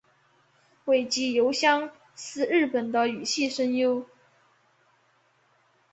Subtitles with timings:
[0.85, 4.07] 尾崎由香是日本的女性声优。